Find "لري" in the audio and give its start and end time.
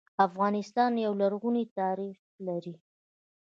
2.47-2.75